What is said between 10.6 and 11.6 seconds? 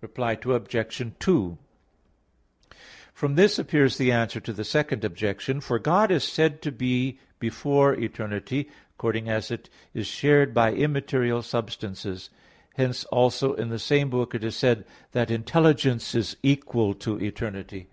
immaterial